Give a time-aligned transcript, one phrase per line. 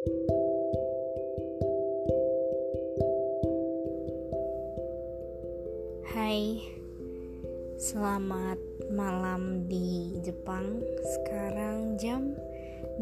[0.00, 0.16] Hai
[7.76, 8.56] Selamat
[8.88, 10.80] malam di Jepang.
[11.04, 12.32] Sekarang jam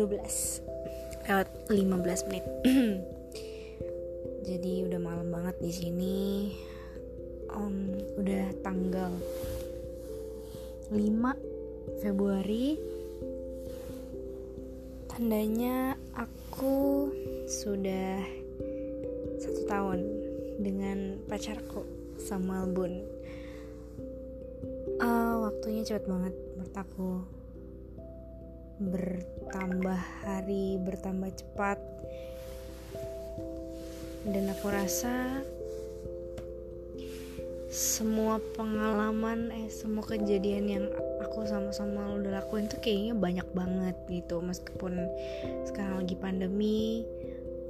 [0.00, 0.64] 12
[1.28, 2.48] Lewat 15 menit.
[4.48, 6.48] Jadi udah malam banget di sini.
[7.52, 9.12] Um, Udah tanggal
[10.88, 10.96] 5
[12.00, 12.80] Februari.
[15.12, 16.00] Tandanya
[16.56, 17.12] aku
[17.44, 18.16] sudah
[19.36, 20.00] satu tahun
[20.56, 21.84] dengan pacarku
[22.16, 23.04] sama Bun.
[24.96, 27.10] Uh, waktunya cepet banget menurut aku.
[28.80, 31.76] Bertambah hari, bertambah cepat.
[34.24, 35.44] Dan aku rasa
[37.68, 40.86] semua pengalaman eh semua kejadian yang
[41.26, 44.38] aku sama-sama udah lakuin tuh kayaknya banyak banget gitu.
[44.38, 44.94] Meskipun
[45.66, 47.02] sekarang lagi pandemi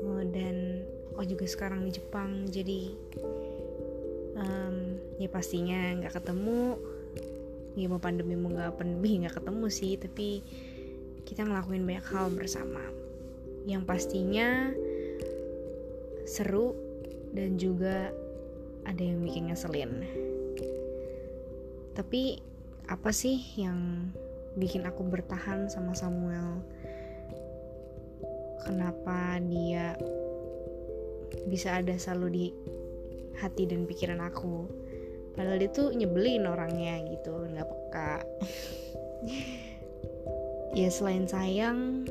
[0.05, 0.85] eh, dan
[1.17, 2.93] oh juga sekarang di Jepang jadi
[4.37, 6.77] um, ya pastinya nggak ketemu.
[7.77, 10.41] Ya mau pandemi mau nggak pandemi nggak ketemu sih tapi
[11.25, 12.85] kita ngelakuin banyak hal bersama.
[13.65, 14.71] Yang pastinya
[16.29, 16.77] seru
[17.33, 18.13] dan juga
[18.87, 20.07] ada yang bikin ngeselin.
[21.97, 22.39] Tapi
[22.87, 24.11] apa sih yang
[24.55, 26.63] bikin aku bertahan sama Samuel?
[28.63, 29.95] Kenapa dia
[31.51, 32.47] bisa ada selalu di
[33.43, 34.71] hati dan pikiran aku?
[35.35, 38.15] Padahal dia tuh nyebelin orangnya gitu nggak peka.
[40.77, 42.05] Ya selain sayang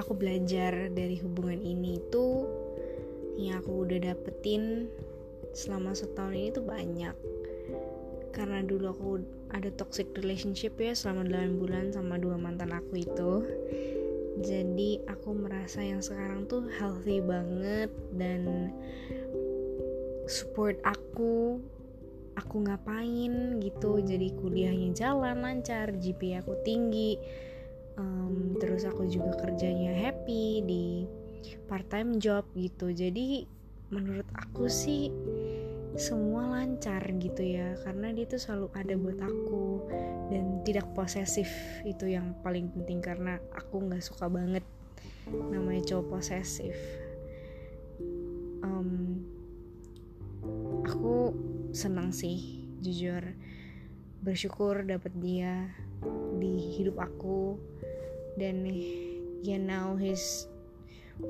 [0.00, 2.48] aku belajar dari hubungan ini tuh
[3.36, 4.88] yang aku udah dapetin
[5.52, 7.12] selama setahun ini tuh banyak
[8.36, 9.10] karena dulu aku
[9.48, 13.32] ada toxic relationship ya selama 8 bulan sama dua mantan aku itu.
[14.44, 18.68] Jadi aku merasa yang sekarang tuh healthy banget dan
[20.28, 21.64] support aku
[22.36, 24.04] aku ngapain gitu.
[24.04, 27.16] Jadi kuliahnya jalan lancar GPA aku tinggi
[27.96, 30.84] um, terus aku juga kerjanya happy di
[31.64, 32.92] part time job gitu.
[32.92, 33.48] Jadi
[33.88, 35.08] menurut aku sih
[35.96, 39.88] semua lancar gitu ya karena dia tuh selalu ada buat aku
[40.28, 41.48] dan tidak posesif
[41.88, 44.60] itu yang paling penting karena aku nggak suka banget
[45.26, 46.76] namanya cowok posesif.
[48.62, 49.24] Um,
[50.86, 51.34] aku
[51.74, 53.34] senang sih jujur.
[54.22, 55.70] Bersyukur dapat dia
[56.36, 57.56] di hidup aku
[58.36, 58.68] dan
[59.40, 60.44] ya now he's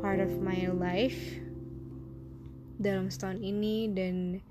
[0.02, 1.38] part of my life
[2.76, 4.42] dalam setahun ini dan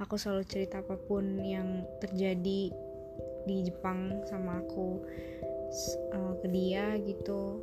[0.00, 2.72] aku selalu cerita apa pun yang terjadi
[3.46, 5.00] di Jepang sama aku
[6.12, 7.62] uh, ke dia gitu.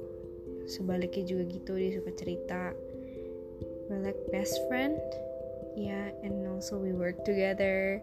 [0.65, 2.71] Sebaliknya juga gitu dia suka cerita.
[3.91, 4.97] We're like best friend
[5.73, 7.97] ya yeah, and also we work together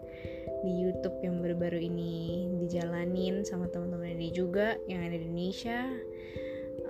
[0.67, 5.87] di YouTube yang baru-baru ini dijalanin sama teman-teman dia juga yang ada di Indonesia.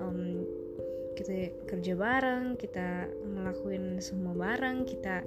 [0.00, 0.42] Um,
[1.20, 5.20] kita kerja bareng kita ngelakuin semua bareng kita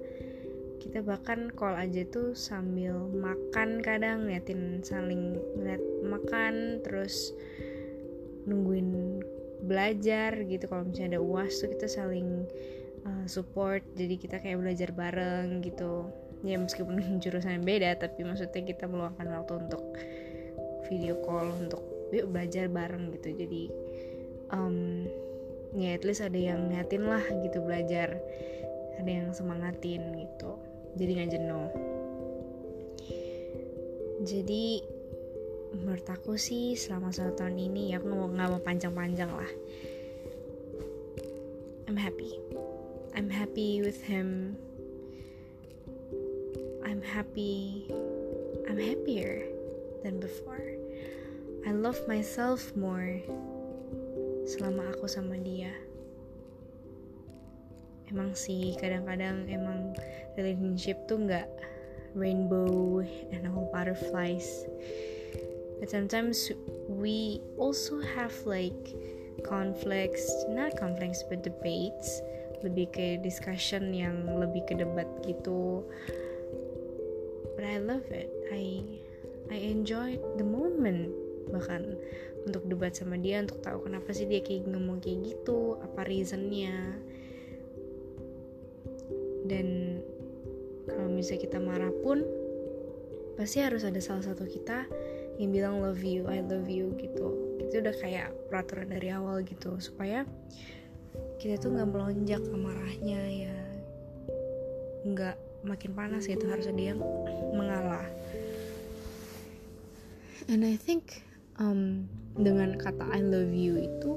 [0.84, 7.32] kita bahkan call aja tuh sambil makan kadang ngeliatin saling ngeliat makan terus
[8.44, 9.24] nungguin
[9.64, 10.68] belajar gitu.
[10.68, 12.44] Kalau misalnya ada uas tuh kita saling
[13.08, 13.80] uh, support.
[13.96, 16.12] Jadi kita kayak belajar bareng gitu.
[16.44, 19.84] Ya meskipun jurusan yang beda tapi maksudnya kita meluangkan waktu untuk
[20.92, 21.80] video call untuk
[22.12, 23.32] yuk belajar bareng gitu.
[23.32, 23.64] Jadi
[24.52, 25.08] um,
[25.80, 28.20] ya at least ada yang niatin lah gitu belajar.
[29.00, 30.63] Ada yang semangatin gitu
[30.98, 31.70] jadi nggak jenuh.
[34.24, 34.66] Jadi
[35.74, 39.52] menurut aku sih selama satu tahun ini ya aku nggak mau, mau panjang-panjang lah.
[41.90, 42.40] I'm happy.
[43.14, 44.58] I'm happy with him.
[46.82, 47.90] I'm happy.
[48.70, 49.46] I'm happier
[50.02, 50.64] than before.
[51.64, 53.22] I love myself more
[54.44, 55.72] selama aku sama dia
[58.12, 59.94] emang sih kadang-kadang emang
[60.36, 61.48] relationship tuh nggak
[62.18, 63.02] rainbow
[63.32, 64.66] and all butterflies.
[65.80, 66.52] But sometimes
[66.88, 68.96] we also have like
[69.44, 72.24] conflicts not conflicts but debates.
[72.64, 75.84] Lebih ke discussion yang lebih ke debat gitu.
[77.60, 78.32] But I love it.
[78.48, 78.80] I
[79.52, 81.12] I enjoy the moment.
[81.52, 81.82] Bahkan
[82.48, 86.96] untuk debat sama dia untuk tahu kenapa sih dia kayak ngomong kayak gitu apa reasonnya
[89.48, 90.00] dan
[90.88, 92.24] kalau misalnya kita marah pun
[93.40, 94.86] pasti harus ada salah satu kita
[95.42, 97.58] yang bilang love you, I love you gitu.
[97.58, 100.28] Itu udah kayak peraturan dari awal gitu supaya
[101.42, 103.58] kita tuh nggak melonjak amarahnya ya
[105.04, 105.36] nggak
[105.68, 106.96] makin panas itu harus dia
[107.52, 108.08] mengalah
[110.48, 111.24] and I think
[111.60, 112.08] um,
[112.40, 114.12] dengan kata I love you itu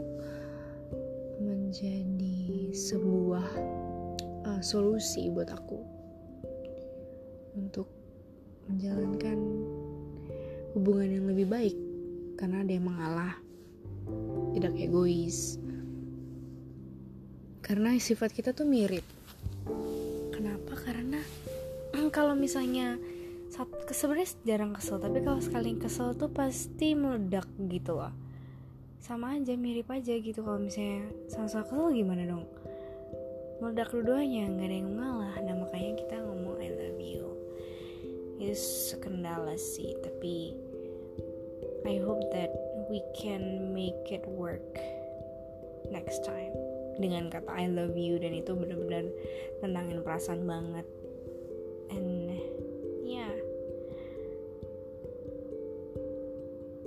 [1.43, 3.47] menjadi sebuah
[4.47, 5.79] uh, solusi buat aku
[7.59, 7.91] untuk
[8.71, 9.39] menjalankan
[10.79, 11.77] hubungan yang lebih baik.
[12.37, 13.35] Karena dia mengalah
[14.53, 15.59] tidak egois.
[17.65, 19.03] Karena sifat kita tuh mirip.
[20.31, 20.77] Kenapa?
[20.79, 21.19] Karena
[22.17, 23.01] kalau misalnya
[23.89, 28.13] sebenarnya jarang kesel tapi kalau sekali kesel tuh pasti meledak gitu loh.
[29.01, 30.45] Sama aja mirip aja gitu.
[30.45, 32.56] Kalau misalnya sama-sama kesel gimana dong
[33.57, 37.25] meledak dua-duanya nggak ada yang mengalah nah makanya kita ngomong I love you.
[38.37, 40.53] Itu kendala sih tapi
[41.89, 42.53] I hope that
[42.93, 44.77] we can make it work
[45.89, 46.53] next time.
[47.01, 49.09] Dengan kata I love you dan itu benar-benar
[49.65, 50.87] tenangin perasaan banget.
[51.95, 52.37] And
[53.09, 53.33] yeah.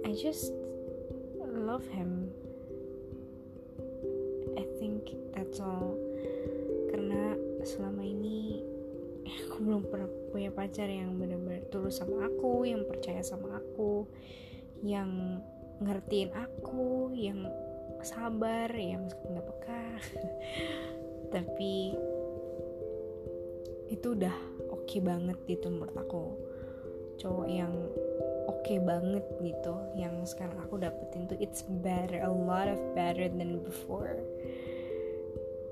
[0.06, 0.54] I just
[1.40, 2.30] love him.
[4.58, 6.09] I think that's all
[9.80, 14.04] belum pernah punya pacar yang benar-benar tulus sama aku yang percaya sama aku
[14.84, 15.40] yang
[15.80, 17.48] ngertiin aku yang
[18.04, 19.84] sabar ya meskipun nggak peka.
[21.34, 21.96] Tapi
[23.88, 24.36] itu udah
[24.68, 26.36] oke okay banget gitu menurut aku.
[27.24, 27.72] Cowok yang
[28.52, 33.32] oke okay banget gitu yang sekarang aku dapetin tuh it's better a lot of better
[33.32, 34.20] than before.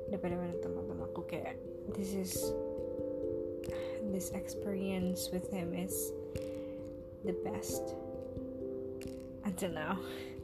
[0.07, 1.59] Daripada teman-teman aku kayak
[1.92, 2.56] this is
[4.12, 6.12] this experience with him is
[7.25, 7.95] the best.
[9.45, 9.95] Until now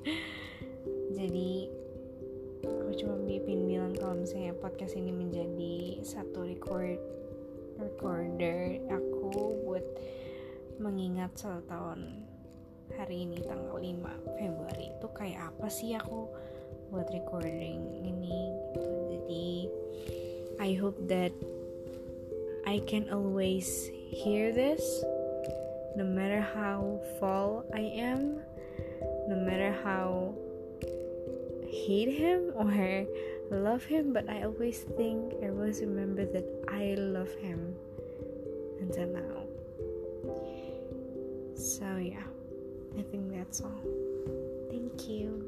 [1.17, 1.69] jadi
[2.63, 6.99] aku cuma bikin bilang kalau misalnya podcast ini menjadi satu record
[7.79, 9.29] recorder aku
[9.67, 9.85] buat
[10.79, 12.23] mengingat satu tahun
[12.93, 14.93] hari ini tanggal 5 Februari.
[14.93, 16.29] Itu kayak apa sih aku
[16.93, 18.39] buat recording ini?
[18.75, 19.47] Gitu jadi
[20.61, 21.33] I hope that
[22.65, 25.03] I can always hear this
[25.95, 28.41] no matter how fall I am
[29.27, 30.33] no matter how
[31.69, 32.69] hate him or
[33.49, 37.75] love him, but I always think, I always remember that I love him
[38.79, 39.35] until now.
[41.55, 42.27] So, yeah,
[42.97, 43.81] I think that's all.
[44.69, 45.43] Thank you.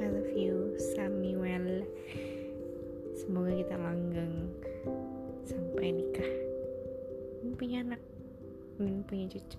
[0.00, 1.86] I love you, Samuel.
[3.18, 4.52] Semoga kita langgeng
[5.78, 6.32] sampai nikah.
[7.38, 8.02] Dan punya anak
[8.82, 9.58] dan punya cucu.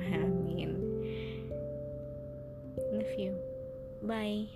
[0.16, 0.80] Amin.
[2.88, 3.36] Love you.
[4.00, 4.48] Bye.